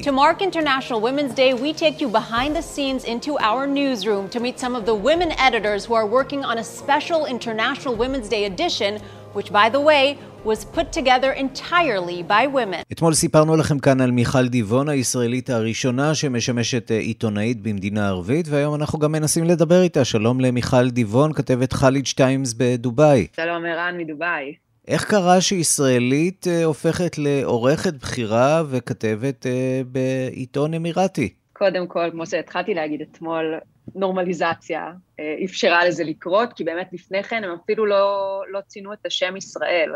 To 0.00 0.10
mark 0.10 0.40
International 0.40 1.02
Women's 1.02 1.34
Day, 1.34 1.52
we 1.52 1.74
take 1.74 2.00
you 2.00 2.08
behind 2.08 2.56
the 2.56 2.62
scenes 2.62 3.04
into 3.04 3.36
our 3.38 3.66
newsroom 3.66 4.30
to 4.30 4.40
meet 4.40 4.58
some 4.58 4.74
of 4.74 4.86
the 4.86 4.94
women 4.94 5.30
editors 5.38 5.84
who 5.84 5.92
are 5.92 6.06
working 6.06 6.42
on 6.46 6.56
a 6.56 6.64
special 6.64 7.26
International 7.26 7.94
Women's 7.94 8.26
Day 8.26 8.46
edition, 8.46 8.92
which, 9.34 9.52
by 9.52 9.68
the 9.68 9.80
way, 9.80 10.16
was 10.44 10.64
put 10.64 10.92
together 10.92 11.32
entirely 11.32 12.22
by 12.22 12.46
women. 12.46 12.82
אתמול 12.92 13.14
סיפרנו 13.14 13.56
לכם 13.56 13.78
כאן 13.78 14.00
על 14.00 14.10
מיכל 14.10 14.48
דיבון, 14.48 14.88
הישראלית 14.88 15.50
הראשונה 15.50 16.14
שמשמשת 16.14 16.90
עיתונאית 16.90 17.60
במדינה 17.60 18.08
ערבית, 18.08 18.48
והיום 18.48 18.74
אנחנו 18.74 18.98
גם 18.98 19.12
מנסים 19.12 19.44
לדבר 19.44 19.82
איתה. 19.82 20.04
שלום 20.04 20.40
למיכל 20.40 20.90
דיבון, 20.90 21.32
כתבת 21.32 21.72
חאליד 21.72 22.06
שטיימס 22.06 22.54
בדובאי. 22.56 23.26
שלום 23.36 23.64
ערן 23.64 23.94
מדובאי. 23.98 24.71
איך 24.88 25.10
קרה 25.10 25.40
שישראלית 25.40 26.46
אה, 26.46 26.64
הופכת 26.64 27.18
לעורכת 27.18 27.94
בכירה 27.94 28.62
וכתבת 28.70 29.46
אה, 29.46 29.80
בעיתון 29.86 30.74
אמירתי? 30.74 31.34
קודם 31.52 31.86
כל, 31.86 32.10
כמו 32.12 32.26
שהתחלתי 32.26 32.74
להגיד 32.74 33.00
אתמול, 33.00 33.54
נורמליזציה 33.94 34.92
אה, 35.20 35.36
אפשרה 35.44 35.84
לזה 35.84 36.04
לקרות, 36.04 36.52
כי 36.52 36.64
באמת 36.64 36.88
לפני 36.92 37.22
כן 37.22 37.44
הם 37.44 37.56
אפילו 37.64 37.86
לא, 37.86 38.42
לא 38.50 38.60
ציינו 38.66 38.92
את 38.92 39.06
השם 39.06 39.36
ישראל. 39.36 39.92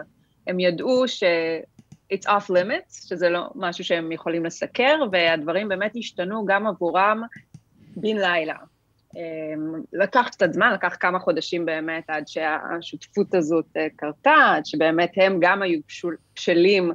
הם 0.46 0.60
ידעו 0.60 1.08
ש... 1.08 1.22
it's 2.12 2.27
off 2.27 2.50
limits, 2.50 3.08
שזה 3.08 3.28
לא 3.28 3.50
משהו 3.55 3.84
שהם 3.84 4.12
יכולים 4.12 4.44
לסקר, 4.44 4.94
והדברים 5.12 5.68
באמת 5.68 5.92
השתנו 5.96 6.44
גם 6.46 6.66
עבורם 6.66 7.22
בן 7.96 8.16
לילה. 8.16 8.55
אמ, 9.16 9.83
לקח 9.93 10.29
קצת 10.30 10.52
זמן, 10.52 10.73
לקח 10.73 10.97
כמה 11.01 11.19
חודשים 11.19 11.66
באמת 11.66 12.05
עד 12.09 12.29
שהשותפות 12.29 13.34
הזאת 13.34 13.66
אה, 13.77 13.87
קרתה, 13.97 14.34
עד 14.56 14.66
שבאמת 14.66 15.12
הם 15.16 15.39
גם 15.41 15.62
היו 15.62 15.80
בשלים 16.34 16.92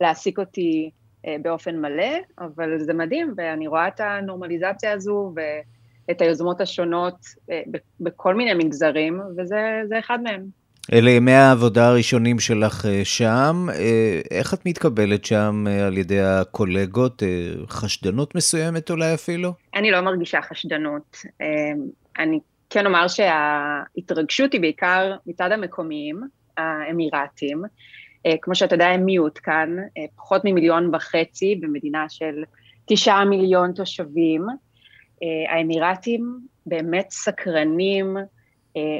להעסיק 0.00 0.38
אותי 0.38 0.90
אה, 1.26 1.36
באופן 1.42 1.80
מלא, 1.80 2.14
אבל 2.38 2.78
זה 2.78 2.94
מדהים, 2.94 3.34
ואני 3.36 3.66
רואה 3.66 3.88
את 3.88 4.00
הנורמליזציה 4.00 4.92
הזו 4.92 5.34
ואת 5.36 6.20
היוזמות 6.20 6.60
השונות 6.60 7.16
אה, 7.50 7.62
בכל 8.00 8.34
מיני 8.34 8.54
מגזרים, 8.54 9.20
וזה 9.36 9.98
אחד 9.98 10.22
מהם. 10.22 10.61
אלה 10.92 11.10
ימי 11.10 11.32
העבודה 11.32 11.88
הראשונים 11.88 12.38
שלך 12.38 12.86
אה, 12.86 13.04
שם. 13.04 13.66
אה, 13.74 14.20
איך 14.30 14.54
את 14.54 14.66
מתקבלת 14.66 15.24
שם 15.24 15.64
אה, 15.68 15.86
על 15.86 15.98
ידי 15.98 16.20
הקולגות? 16.20 17.22
חשדנות 17.68 18.34
מסוימת 18.34 18.90
אולי 18.90 19.14
אפילו? 19.14 19.52
אני 19.74 19.90
לא 19.90 20.00
מרגישה 20.00 20.42
חשדנות. 20.42 21.16
אני 22.18 22.40
כן 22.70 22.86
אומר 22.86 23.08
שההתרגשות 23.08 24.52
היא 24.52 24.60
בעיקר 24.60 25.16
מצד 25.26 25.52
המקומיים, 25.52 26.20
האמירתים. 26.56 27.62
כמו 28.42 28.54
שאתה 28.54 28.74
יודע, 28.74 28.86
הם 28.86 29.04
מיעוט 29.04 29.38
כאן, 29.42 29.76
פחות 30.16 30.42
ממיליון 30.44 30.94
וחצי 30.94 31.58
במדינה 31.60 32.06
של 32.08 32.42
תשעה 32.86 33.24
מיליון 33.24 33.72
תושבים. 33.72 34.46
האמירתים 35.48 36.38
באמת 36.66 37.06
סקרנים, 37.10 38.16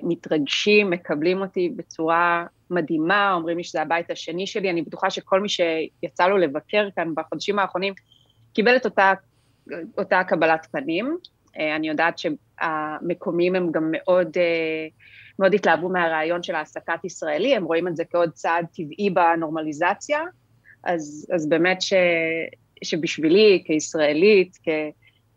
מתרגשים, 0.02 0.90
מקבלים 0.90 1.40
אותי 1.40 1.68
בצורה 1.76 2.46
מדהימה, 2.70 3.32
אומרים 3.32 3.56
לי 3.56 3.64
שזה 3.64 3.82
הבית 3.82 4.10
השני 4.10 4.46
שלי, 4.46 4.70
אני 4.70 4.82
בטוחה 4.82 5.10
שכל 5.10 5.40
מי 5.40 5.48
שיצא 5.48 6.26
לו 6.26 6.38
לבקר 6.38 6.88
כאן 6.96 7.12
בחודשים 7.16 7.58
האחרונים 7.58 7.94
קיבל 8.52 8.76
את 8.76 8.84
אותה, 8.84 9.12
אותה 9.98 10.24
קבלת 10.24 10.66
פנים. 10.72 11.16
אה, 11.58 11.76
אני 11.76 11.88
יודעת 11.88 12.18
שהמקומיים 12.18 13.54
הם 13.54 13.72
גם 13.72 13.88
מאוד, 13.92 14.36
אה, 14.36 14.86
מאוד 15.38 15.54
התלהבו 15.54 15.88
מהרעיון 15.88 16.42
של 16.42 16.54
העסקת 16.54 17.04
ישראלי, 17.04 17.56
הם 17.56 17.64
רואים 17.64 17.88
את 17.88 17.96
זה 17.96 18.04
כעוד 18.04 18.30
צעד 18.30 18.66
טבעי 18.76 19.10
בנורמליזציה, 19.10 20.20
אז, 20.84 21.26
אז 21.34 21.48
באמת 21.48 21.82
ש, 21.82 21.92
שבשבילי 22.84 23.62
כישראלית, 23.66 24.58
כ... 24.62 24.68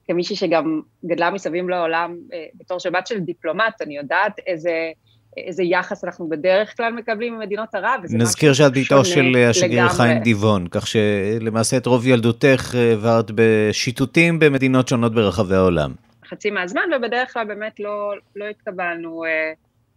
כמישהי 0.08 0.36
שגם 0.36 0.82
גדלה 1.06 1.32
מסביב 1.32 1.70
לעולם 1.70 2.18
אה, 2.34 2.46
בתור 2.56 2.80
שבת 2.80 3.08
של 3.08 3.20
דיפלומט, 3.20 3.82
אני 3.82 3.98
יודעת 3.98 4.40
איזה... 4.48 4.92
איזה 5.38 5.64
יחס 5.64 6.04
אנחנו 6.04 6.30
בדרך 6.30 6.78
כלל 6.78 6.94
מקבלים 6.94 7.36
ממדינות 7.36 7.76
ערב. 7.76 8.02
נזכיר 8.10 8.54
שאת 8.54 8.72
ביתו 8.72 9.06
של 9.06 9.36
אה, 9.36 9.50
השגריר 9.50 9.90
חיים 9.90 10.18
דיבון, 10.20 10.68
כך 10.72 10.88
שלמעשה 10.88 11.78
את 11.78 11.86
רוב 11.86 12.08
ילדותך 12.08 12.76
אה, 12.76 12.92
עברת 12.92 13.32
בשיטוטים 13.36 14.40
במדינות 14.40 14.88
שונות 14.88 15.14
ברחבי 15.16 15.56
העולם. 15.56 15.94
חצי 16.30 16.52
מהזמן, 16.52 16.82
ובדרך 16.98 17.34
כלל 17.34 17.46
באמת 17.46 17.80
לא, 17.80 18.14
לא 18.36 18.46
התקבלנו, 18.46 19.24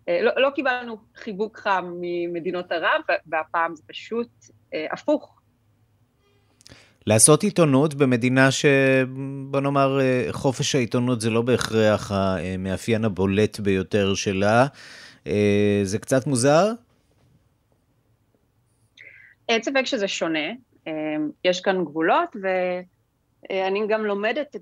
לא, 0.08 0.30
לא 0.36 0.50
קיבלנו 0.50 0.96
חיבוק 1.16 1.58
חם 1.58 1.92
ממדינות 2.00 2.72
ערב, 2.72 3.00
והפעם 3.26 3.76
זה 3.76 3.82
פשוט 3.86 4.28
הפוך. 4.92 5.37
לעשות 7.08 7.42
עיתונות 7.42 7.94
במדינה 7.94 8.50
שבוא 8.50 9.60
נאמר 9.60 9.98
חופש 10.30 10.74
העיתונות 10.74 11.20
זה 11.20 11.30
לא 11.30 11.42
בהכרח 11.42 12.12
המאפיין 12.12 13.04
הבולט 13.04 13.60
ביותר 13.60 14.14
שלה, 14.14 14.66
זה 15.82 15.98
קצת 16.00 16.26
מוזר? 16.26 16.66
אין 19.48 19.62
ספק 19.62 19.82
שזה 19.84 20.08
שונה, 20.08 20.48
יש 21.44 21.60
כאן 21.60 21.84
גבולות 21.84 22.36
ואני 22.42 23.80
גם 23.88 24.04
לומדת 24.04 24.56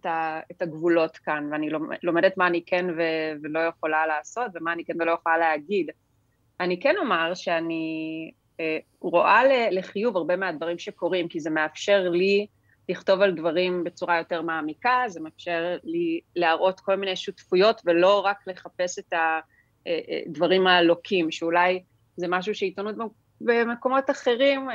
את 0.50 0.62
הגבולות 0.62 1.16
כאן 1.16 1.48
ואני 1.52 1.68
לומדת 2.02 2.36
מה 2.36 2.46
אני 2.46 2.62
כן 2.66 2.86
ולא 3.42 3.58
יכולה 3.58 4.06
לעשות 4.06 4.46
ומה 4.54 4.72
אני 4.72 4.84
כן 4.84 4.94
ולא 5.00 5.12
יכולה 5.12 5.38
להגיד. 5.38 5.86
אני 6.60 6.80
כן 6.80 6.94
אומר 6.98 7.34
שאני 7.34 7.84
אה, 8.32 8.45
רואה 9.00 9.70
לחיוב 9.70 10.16
הרבה 10.16 10.36
מהדברים 10.36 10.78
שקורים, 10.78 11.28
כי 11.28 11.40
זה 11.40 11.50
מאפשר 11.50 12.08
לי 12.08 12.46
לכתוב 12.88 13.20
על 13.20 13.34
דברים 13.34 13.84
בצורה 13.84 14.18
יותר 14.18 14.42
מעמיקה, 14.42 15.02
זה 15.06 15.20
מאפשר 15.20 15.76
לי 15.84 16.20
להראות 16.36 16.80
כל 16.80 16.96
מיני 16.96 17.16
שותפויות 17.16 17.82
ולא 17.84 18.20
רק 18.20 18.36
לחפש 18.46 18.98
את 18.98 19.12
הדברים 20.26 20.66
אה, 20.66 20.72
אה, 20.72 20.78
הלוקים, 20.78 21.30
שאולי 21.30 21.82
זה 22.16 22.26
משהו 22.28 22.54
שעיתונות 22.54 22.94
במקומות 23.40 24.10
אחרים, 24.10 24.68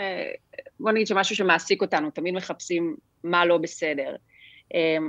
בוא 0.80 0.92
נגיד 0.92 1.08
שמשהו 1.08 1.36
שמעסיק 1.36 1.82
אותנו, 1.82 2.12
תמיד 2.12 2.34
מחפשים 2.34 2.96
מה 3.24 3.46
לא 3.46 3.58
בסדר. 3.58 4.16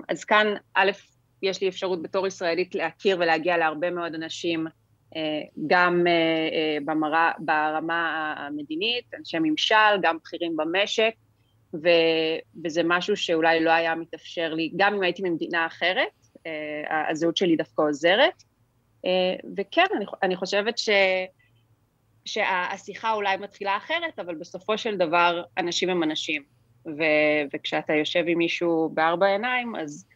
אז 0.09 0.25
כאן, 0.25 0.47
א', 0.75 0.91
יש 1.43 1.61
לי 1.61 1.69
אפשרות 1.69 2.03
בתור 2.03 2.27
ישראלית 2.27 2.75
להכיר 2.75 3.17
ולהגיע 3.21 3.57
להרבה 3.57 3.91
מאוד 3.91 4.15
אנשים 4.15 4.67
גם 5.67 6.07
אה, 6.07 6.13
אה, 6.13 6.79
במרה, 6.85 7.33
ברמה 7.39 8.35
המדינית, 8.39 9.05
אנשי 9.19 9.37
ממשל, 9.43 10.01
גם 10.03 10.17
בכירים 10.23 10.57
במשק, 10.57 11.15
ו, 11.75 11.89
וזה 12.65 12.83
משהו 12.85 13.17
שאולי 13.17 13.61
לא 13.61 13.71
היה 13.71 13.95
מתאפשר 13.95 14.55
לי, 14.55 14.73
גם 14.77 14.95
אם 14.95 15.03
הייתי 15.03 15.23
ממדינה 15.23 15.67
אחרת, 15.67 16.09
אה, 16.47 17.11
הזהות 17.11 17.37
שלי 17.37 17.57
דווקא 17.57 17.83
עוזרת. 17.83 18.43
וכן, 19.57 19.85
אני, 19.97 20.05
אני 20.23 20.37
חושבת 20.37 20.79
ש, 20.79 20.89
שהשיחה 22.25 23.13
אולי 23.13 23.37
מתחילה 23.37 23.77
אחרת, 23.77 24.19
אבל 24.19 24.35
בסופו 24.35 24.79
של 24.79 24.97
דבר 24.97 25.43
אנשים 25.59 25.91
הם 25.91 26.03
אנשים. 26.03 26.43
ו, 26.87 27.03
וכשאתה 27.55 27.93
יושב 27.93 28.25
עם 28.27 28.39
מישהו 28.39 28.91
בארבע 28.95 29.27
עיניים, 29.27 29.77
אז 29.77 30.07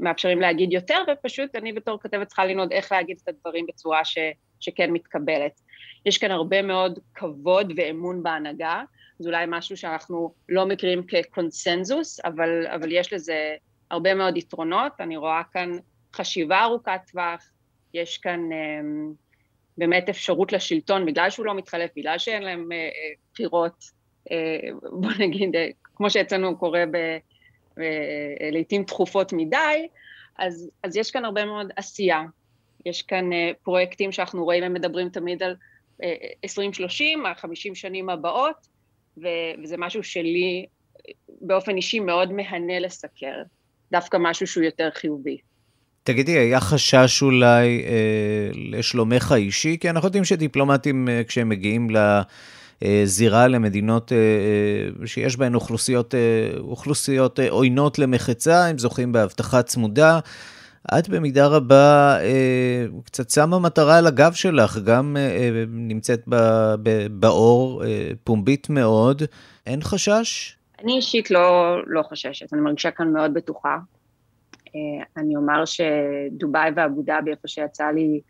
מאפשרים 0.00 0.40
להגיד 0.40 0.72
יותר, 0.72 0.98
ופשוט 1.12 1.56
אני 1.56 1.72
בתור 1.72 1.98
כתבת 2.00 2.26
צריכה 2.26 2.44
ללמוד 2.44 2.72
איך 2.72 2.92
להגיד 2.92 3.18
את 3.22 3.28
הדברים 3.28 3.66
בצורה 3.66 4.04
ש, 4.04 4.18
שכן 4.60 4.90
מתקבלת. 4.90 5.60
יש 6.06 6.18
כאן 6.18 6.30
הרבה 6.30 6.62
מאוד 6.62 6.98
כבוד 7.14 7.72
ואמון 7.76 8.22
בהנהגה, 8.22 8.82
זה 9.18 9.28
אולי 9.28 9.44
משהו 9.48 9.76
שאנחנו 9.76 10.34
לא 10.48 10.66
מכירים 10.66 11.02
כקונסנזוס, 11.06 12.20
אבל, 12.24 12.66
אבל 12.66 12.92
יש 12.92 13.12
לזה 13.12 13.54
הרבה 13.90 14.14
מאוד 14.14 14.36
יתרונות, 14.36 14.92
אני 15.00 15.16
רואה 15.16 15.42
כאן 15.52 15.72
חשיבה 16.14 16.64
ארוכת 16.64 17.00
טווח, 17.10 17.50
יש 17.94 18.18
כאן 18.18 18.40
um, 18.50 19.14
באמת 19.78 20.08
אפשרות 20.08 20.52
לשלטון, 20.52 21.06
בגלל 21.06 21.30
שהוא 21.30 21.46
לא 21.46 21.54
מתחלף, 21.54 21.90
בגלל 21.96 22.18
שאין 22.18 22.42
להם 22.42 22.68
uh, 22.72 23.18
בחירות, 23.32 23.84
uh, 24.28 24.74
בוא 25.00 25.10
נגיד, 25.18 25.54
uh, 25.54 25.58
כמו 25.96 26.10
שאצלנו 26.10 26.58
קורה 26.58 26.84
ב... 26.92 26.96
לעיתים 28.52 28.84
תכופות 28.84 29.32
מדי, 29.32 29.86
אז, 30.38 30.70
אז 30.82 30.96
יש 30.96 31.10
כאן 31.10 31.24
הרבה 31.24 31.44
מאוד 31.44 31.70
עשייה. 31.76 32.22
יש 32.86 33.02
כאן 33.02 33.32
uh, 33.32 33.36
פרויקטים 33.62 34.12
שאנחנו 34.12 34.44
רואים, 34.44 34.64
הם 34.64 34.72
מדברים 34.74 35.08
תמיד 35.08 35.42
על 35.42 35.54
uh, 36.02 36.04
2030, 36.44 37.26
ה-50 37.26 37.74
שנים 37.74 38.10
הבאות, 38.10 38.66
וזה 39.62 39.76
משהו 39.78 40.02
שלי 40.02 40.66
באופן 41.40 41.76
אישי 41.76 42.00
מאוד 42.00 42.32
מהנה 42.32 42.78
לסקר, 42.78 43.42
דווקא 43.92 44.16
משהו 44.20 44.46
שהוא 44.46 44.64
יותר 44.64 44.88
חיובי. 44.94 45.38
תגידי, 46.02 46.38
היה 46.38 46.60
חשש 46.60 47.22
אולי 47.22 47.84
אה, 47.86 48.50
לשלומך 48.54 49.32
האישי? 49.32 49.76
כי 49.80 49.90
אנחנו 49.90 50.06
יודעים 50.06 50.24
שדיפלומטים, 50.24 51.08
אה, 51.08 51.22
כשהם 51.28 51.48
מגיעים 51.48 51.90
ל... 51.90 52.20
זירה 53.04 53.48
למדינות 53.48 54.12
אה, 54.12 54.16
אה, 54.16 55.06
שיש 55.06 55.36
בהן 55.36 55.54
אוכלוסיות, 55.54 56.14
אה, 56.14 56.58
אוכלוסיות 56.58 57.38
עוינות 57.50 57.98
למחצה, 57.98 58.66
הם 58.66 58.78
זוכים 58.78 59.12
באבטחה 59.12 59.62
צמודה. 59.62 60.18
את 60.98 61.08
במידה 61.08 61.46
רבה 61.46 62.16
קצת 63.04 63.30
שמה 63.30 63.58
מטרה 63.58 63.98
על 63.98 64.06
הגב 64.06 64.32
שלך, 64.32 64.78
גם 64.78 65.16
נמצאת 65.68 66.22
באור, 67.10 67.82
פומבית 68.24 68.70
מאוד. 68.70 69.22
אין 69.66 69.80
חשש? 69.82 70.56
אני 70.82 70.96
אישית 70.96 71.30
לא, 71.30 71.76
לא 71.86 72.02
חוששת, 72.02 72.52
אני 72.52 72.60
מרגישה 72.60 72.90
כאן 72.90 73.12
מאוד 73.12 73.34
בטוחה. 73.34 73.78
אה, 74.76 75.04
אני 75.16 75.36
אומר 75.36 75.64
שדובאי 75.64 76.70
ואבו 76.76 77.02
דאבי, 77.02 77.30
איפה 77.30 77.48
שיצא 77.48 77.84
לי 77.84 78.20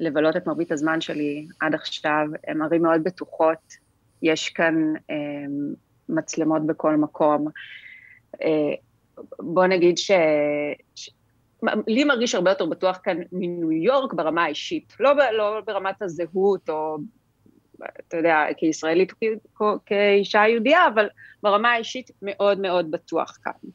לבלות 0.00 0.36
את 0.36 0.46
מרבית 0.46 0.72
הזמן 0.72 1.00
שלי 1.00 1.46
עד 1.60 1.74
עכשיו, 1.74 2.26
הן 2.46 2.62
ערים 2.62 2.82
מאוד 2.82 3.04
בטוחות, 3.04 3.85
יש 4.26 4.48
כאן 4.48 4.74
אה, 5.10 5.16
מצלמות 6.08 6.66
בכל 6.66 6.96
מקום. 6.96 7.46
אה, 8.42 8.74
בוא 9.38 9.66
נגיד 9.66 9.98
ש... 9.98 10.10
ש... 10.94 11.10
לי 11.86 12.04
מרגיש 12.04 12.34
הרבה 12.34 12.50
יותר 12.50 12.66
בטוח 12.66 12.98
כאן 13.02 13.18
מניו 13.32 13.72
יורק 13.72 14.12
ברמה 14.12 14.44
האישית, 14.44 14.92
לא, 15.00 15.14
ב... 15.14 15.18
לא 15.18 15.60
ברמת 15.66 16.02
הזהות 16.02 16.68
או, 16.70 16.96
אתה 18.08 18.16
יודע, 18.16 18.44
כישראלית, 18.56 19.12
כ... 19.12 19.62
כאישה 19.86 20.42
יהודייה, 20.48 20.86
אבל 20.94 21.08
ברמה 21.42 21.72
האישית 21.72 22.10
מאוד 22.22 22.60
מאוד 22.60 22.90
בטוח 22.90 23.38
כאן. 23.44 23.70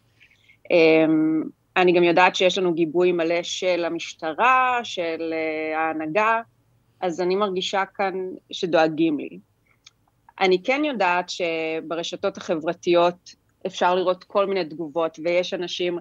אמ, 0.72 1.44
אני 1.78 1.92
גם 1.92 2.04
יודעת 2.04 2.36
שיש 2.36 2.58
לנו 2.58 2.74
גיבוי 2.74 3.12
מלא 3.12 3.44
של 3.44 3.86
המשטרה, 3.86 4.80
של 4.84 5.34
אה, 5.34 5.80
ההנהגה, 5.80 6.42
אז 7.02 7.22
אני 7.22 7.36
מרגישה 7.36 7.84
כאן 7.96 8.14
שדואגים 8.52 9.20
לי. 9.20 9.40
אני 10.42 10.64
כן 10.64 10.82
יודעת 10.86 11.30
שברשתות 11.30 12.38
החברתיות 12.38 13.36
אפשר 13.68 13.96
לראות 13.96 14.24
כל 14.24 14.46
מיני 14.46 14.66
תגובות, 14.66 15.20
ויש 15.24 15.54
אנשים 15.54 16.00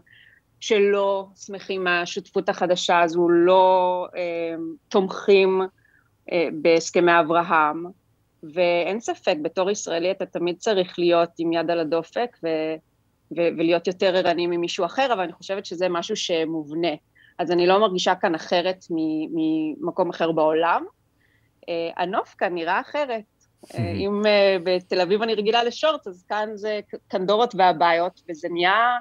שלא 0.60 1.26
שמחים 1.36 1.84
מהשותפות 1.84 2.48
החדשה 2.48 3.00
הזו, 3.00 3.28
לא 3.28 4.06
אה, 4.16 4.54
תומכים 4.88 5.62
אה, 6.32 6.48
בהסכמי 6.52 7.20
אברהם, 7.20 7.84
ואין 8.42 9.00
ספק, 9.00 9.34
בתור 9.42 9.70
ישראלי 9.70 10.10
אתה 10.10 10.26
תמיד 10.26 10.56
צריך 10.58 10.98
להיות 10.98 11.30
עם 11.38 11.52
יד 11.52 11.70
על 11.70 11.80
הדופק 11.80 12.36
ו, 12.42 12.48
ו, 13.36 13.40
ולהיות 13.58 13.86
יותר 13.86 14.16
ערני 14.16 14.46
ממישהו 14.46 14.84
אחר, 14.84 15.12
אבל 15.12 15.22
אני 15.22 15.32
חושבת 15.32 15.66
שזה 15.66 15.88
משהו 15.88 16.16
שמובנה. 16.16 16.92
אז 17.38 17.50
אני 17.50 17.66
לא 17.66 17.80
מרגישה 17.80 18.14
כאן 18.14 18.34
אחרת 18.34 18.84
ממקום 18.90 20.10
אחר 20.10 20.32
בעולם. 20.32 20.84
אה, 21.68 21.90
הנוף 21.96 22.34
כאן 22.38 22.54
נראה 22.54 22.80
אחרת. 22.80 23.39
אה, 23.74 23.92
אם 23.92 24.26
אה, 24.26 24.56
בתל 24.64 25.00
אביב 25.00 25.22
אני 25.22 25.34
רגילה 25.34 25.64
לשורט, 25.64 26.06
אז 26.06 26.24
כאן 26.28 26.48
זה 26.54 26.80
קנדורות 27.08 27.54
והבעיות, 27.54 28.20
וזה 28.28 28.48
נהיה 28.48 28.96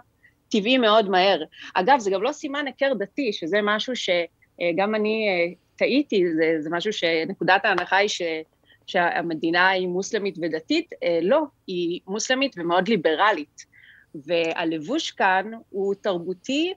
טבעי 0.52 0.78
מאוד 0.78 1.10
מהר. 1.10 1.44
אגב, 1.74 2.00
זה 2.00 2.12
גם 2.12 2.24
לא 2.24 2.32
סימן 2.32 2.66
היכר 2.68 2.94
דתי, 2.94 3.34
שזה 3.34 3.60
משהו 3.64 3.94
שגם 3.96 4.96
אני 4.96 5.28
טעיתי, 5.76 6.24
זה, 6.36 6.56
זה 6.60 6.70
משהו 6.72 6.94
שנקודת 6.94 7.66
ההנחה 7.66 7.96
היא 7.98 8.10
ש, 8.10 8.22
שהמדינה 8.88 9.70
היא 9.70 9.88
מוסלמית 9.88 10.38
ודתית, 10.42 10.90
לא, 11.22 11.44
היא 11.68 12.00
מוסלמית 12.08 12.56
ומאוד 12.58 12.88
ליברלית. 12.88 13.70
והלבוש 14.16 15.12
כאן 15.12 15.52
הוא 15.70 15.96
תרבותי, 16.02 16.74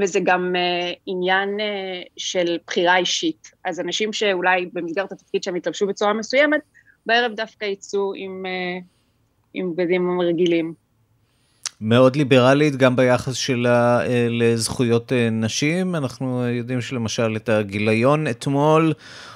וזה 0.00 0.20
גם 0.24 0.54
uh, 0.54 0.98
עניין 1.06 1.48
uh, 1.58 1.62
של 2.16 2.58
בחירה 2.66 2.96
אישית. 2.96 3.50
אז 3.64 3.80
אנשים 3.80 4.12
שאולי 4.12 4.66
במסגרת 4.72 5.12
התפקיד 5.12 5.42
שהם 5.42 5.54
התלבשו 5.54 5.86
בצורה 5.86 6.12
מסוימת, 6.12 6.60
בערב 7.06 7.32
דווקא 7.36 7.64
יצאו 7.64 8.12
עם, 8.16 8.46
uh, 8.46 8.84
עם 9.54 9.76
בגדים 9.76 10.20
רגילים. 10.20 10.74
מאוד 11.80 12.16
ליברלית 12.16 12.76
גם 12.76 12.96
ביחס 12.96 13.34
שלה 13.34 14.00
uh, 14.00 14.08
לזכויות 14.30 15.12
uh, 15.12 15.14
נשים. 15.32 15.94
אנחנו 15.94 16.48
יודעים 16.48 16.80
שלמשל 16.80 17.36
את 17.36 17.48
הגיליון 17.48 18.26
אתמול, 18.26 18.92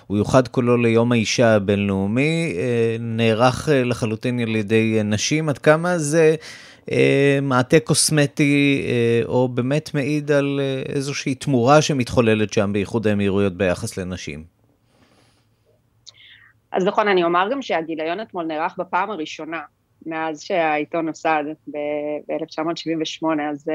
הוא 0.06 0.18
יוחד 0.18 0.48
כולו 0.48 0.76
ליום 0.76 1.12
האישה 1.12 1.54
הבינלאומי, 1.54 2.54
נערך 3.00 3.68
לחלוטין 3.72 4.40
על 4.40 4.56
ידי 4.56 5.00
נשים. 5.04 5.48
עד 5.48 5.58
כמה 5.58 5.98
זה... 5.98 6.36
אה, 6.90 7.38
מעטה 7.42 7.80
קוסמטי, 7.80 8.82
אה, 8.88 9.26
או 9.26 9.48
באמת 9.48 9.94
מעיד 9.94 10.30
על 10.30 10.60
אה, 10.62 10.82
איזושהי 10.94 11.34
תמורה 11.34 11.82
שמתחוללת 11.82 12.52
שם 12.52 12.70
באיחוד 12.72 13.06
האמירויות 13.06 13.56
ביחס 13.56 13.96
לנשים. 13.96 14.59
אז 16.72 16.84
נכון, 16.84 17.08
אני 17.08 17.24
אומר 17.24 17.48
גם 17.52 17.62
שהגיליון 17.62 18.20
אתמול 18.20 18.44
נערך 18.44 18.74
בפעם 18.78 19.10
הראשונה, 19.10 19.60
מאז 20.06 20.42
שהעיתון 20.42 21.06
נוסד 21.06 21.44
ב-1978, 21.66 23.26
אז 23.50 23.68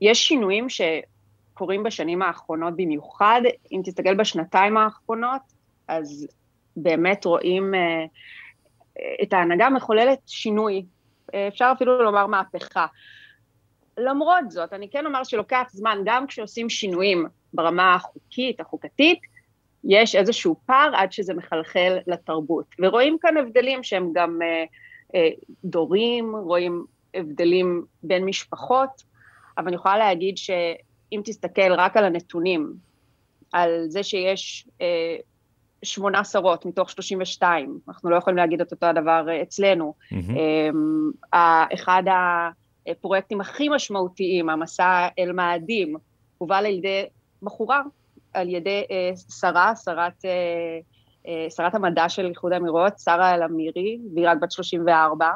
יש 0.00 0.28
שינויים 0.28 0.66
שקורים 0.68 1.82
בשנים 1.82 2.22
האחרונות 2.22 2.76
במיוחד. 2.76 3.40
אם 3.72 3.80
תסתכל 3.84 4.14
בשנתיים 4.14 4.76
האחרונות, 4.76 5.42
אז 5.88 6.28
באמת 6.76 7.24
רואים 7.24 7.74
את 9.22 9.32
ההנהגה 9.32 9.70
מחוללת 9.70 10.18
שינוי 10.26 10.84
אפשר 11.48 11.72
אפילו 11.76 12.02
לומר 12.02 12.26
מהפכה. 12.26 12.86
למרות 13.98 14.50
זאת, 14.50 14.72
אני 14.72 14.90
כן 14.90 15.06
אומר 15.06 15.24
שלוקח 15.24 15.66
זמן, 15.70 15.98
גם 16.04 16.26
כשעושים 16.26 16.70
שינויים 16.70 17.26
ברמה 17.54 17.94
החוקית, 17.94 18.60
החוקתית, 18.60 19.20
יש 19.84 20.14
איזשהו 20.14 20.56
פער 20.66 20.90
עד 20.96 21.12
שזה 21.12 21.34
מחלחל 21.34 21.98
לתרבות. 22.06 22.66
ורואים 22.78 23.16
כאן 23.20 23.36
הבדלים 23.36 23.82
שהם 23.82 24.10
גם 24.14 24.38
אה, 24.42 24.64
אה, 25.14 25.28
דורים, 25.64 26.36
רואים 26.36 26.84
הבדלים 27.14 27.84
בין 28.02 28.24
משפחות, 28.24 29.02
אבל 29.58 29.66
אני 29.66 29.76
יכולה 29.76 29.98
להגיד 29.98 30.38
שאם 30.38 31.20
תסתכל 31.24 31.72
רק 31.72 31.96
על 31.96 32.04
הנתונים, 32.04 32.74
על 33.52 33.84
זה 33.88 34.02
שיש 34.02 34.68
אה, 34.80 35.16
שמונה 35.82 36.24
שרות 36.24 36.66
מתוך 36.66 36.90
32, 36.90 37.78
אנחנו 37.88 38.10
לא 38.10 38.16
יכולים 38.16 38.36
להגיד 38.36 38.60
את 38.60 38.72
אותו 38.72 38.86
הדבר 38.86 39.28
אה, 39.28 39.42
אצלנו. 39.42 39.94
Mm-hmm. 40.12 41.36
אחד 41.74 42.02
הפרויקטים 42.86 43.40
הכי 43.40 43.68
משמעותיים, 43.68 44.48
המסע 44.50 45.08
אל 45.18 45.32
מאדים, 45.32 45.96
הובל 46.38 46.56
על 46.56 46.66
ידי 46.66 47.04
בחורה, 47.42 47.82
על 48.34 48.48
ידי 48.48 48.84
אה, 48.90 49.10
שרה, 49.40 49.76
שרת, 49.76 50.24
שרת 51.48 51.74
המדע 51.74 52.08
של 52.08 52.26
איחוד 52.26 52.52
האמירויות, 52.52 52.98
שרה 52.98 53.34
אל-אמירי, 53.34 53.98
והיא 54.14 54.28
רק 54.28 54.38
בת 54.42 54.52
34. 54.52 55.30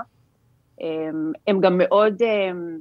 הם 1.46 1.61
גם 1.61 1.79
מאוד, 1.79 2.23
הם 2.46 2.79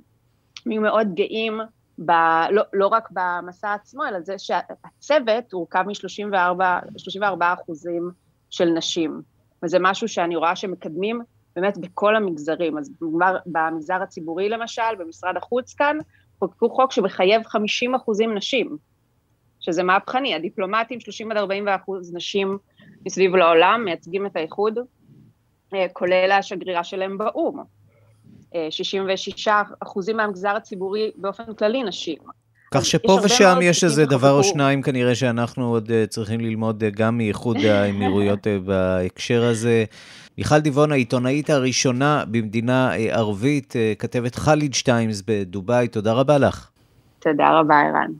מאוד 0.65 1.13
גאים 1.13 1.59
ב, 2.05 2.11
לא, 2.51 2.63
לא 2.73 2.87
רק 2.87 3.09
במסע 3.11 3.73
עצמו, 3.73 4.05
אלא 4.05 4.19
זה 4.19 4.35
שהצוות 4.37 5.53
הורכב 5.53 5.83
מ-34 5.87 7.43
אחוזים 7.53 8.11
של 8.49 8.65
נשים, 8.65 9.21
וזה 9.63 9.77
משהו 9.81 10.07
שאני 10.07 10.35
רואה 10.35 10.55
שמקדמים 10.55 11.21
באמת 11.55 11.77
בכל 11.77 12.15
המגזרים. 12.15 12.77
אז 12.77 12.91
במגזר 13.45 14.01
הציבורי 14.01 14.49
למשל, 14.49 14.95
במשרד 14.99 15.37
החוץ 15.37 15.73
כאן, 15.73 15.97
חוקקו 16.39 16.69
חוק 16.69 16.91
שמחייב 16.91 17.43
50 17.43 17.95
אחוזים 17.95 18.33
נשים, 18.33 18.77
שזה 19.65 19.83
מהפכני, 19.83 20.35
הדיפלומטים 20.35 20.99
30 20.99 21.31
עד 21.31 21.37
40 21.37 21.67
אחוז 21.67 22.13
נשים 22.13 22.57
מסביב 23.05 23.35
לעולם 23.35 23.81
מייצגים 23.85 24.25
את 24.25 24.35
האיחוד, 24.35 24.79
אה, 25.73 25.85
כולל 25.93 26.31
השגרירה 26.31 26.83
שלהם 26.83 27.17
באו"ם. 27.17 27.63
66 28.69 29.47
אחוזים 29.79 30.17
מהמגזר 30.17 30.49
הציבורי 30.49 31.11
באופן 31.15 31.53
כללי 31.53 31.83
נשים. 31.83 32.17
כך 32.73 32.85
שפה 32.85 33.17
ושם 33.23 33.59
יש 33.61 33.83
איזה 33.83 34.05
דבר 34.05 34.31
או 34.31 34.43
שניים 34.43 34.81
כנראה 34.81 35.15
שאנחנו 35.15 35.69
עוד 35.69 35.91
אה, 35.91 36.05
צריכים 36.07 36.39
ללמוד 36.39 36.83
אה, 36.83 36.89
גם 36.89 37.17
מאיחוד 37.17 37.57
האמירויות 37.71 38.47
אה, 38.47 38.57
בהקשר 38.65 39.43
הזה. 39.43 39.83
מיכל 40.37 40.59
דיבון, 40.59 40.91
העיתונאית 40.91 41.49
הראשונה 41.49 42.23
במדינה 42.31 42.93
ערבית, 42.93 43.73
כתבת 43.99 44.35
חאליד 44.35 44.73
שטיימס 44.73 45.23
בדובאי, 45.27 45.87
תודה 45.87 46.13
רבה 46.13 46.37
לך. 46.37 46.69
תודה 47.19 47.59
רבה, 47.59 47.75
ערן. 47.75 48.11